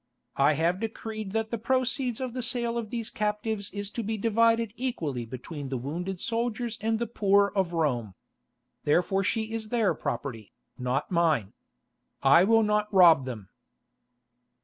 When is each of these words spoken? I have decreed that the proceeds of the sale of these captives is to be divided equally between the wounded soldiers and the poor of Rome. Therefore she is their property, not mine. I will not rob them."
I 0.37 0.53
have 0.53 0.79
decreed 0.79 1.31
that 1.33 1.51
the 1.51 1.59
proceeds 1.59 2.19
of 2.19 2.33
the 2.33 2.41
sale 2.41 2.75
of 2.75 2.89
these 2.89 3.11
captives 3.11 3.69
is 3.69 3.91
to 3.91 4.01
be 4.01 4.17
divided 4.17 4.73
equally 4.75 5.25
between 5.27 5.69
the 5.69 5.77
wounded 5.77 6.19
soldiers 6.19 6.79
and 6.81 6.97
the 6.97 7.05
poor 7.05 7.51
of 7.55 7.71
Rome. 7.71 8.15
Therefore 8.83 9.23
she 9.23 9.51
is 9.53 9.69
their 9.69 9.93
property, 9.93 10.53
not 10.75 11.11
mine. 11.11 11.53
I 12.23 12.45
will 12.45 12.63
not 12.63 12.91
rob 12.91 13.25
them." 13.25 13.49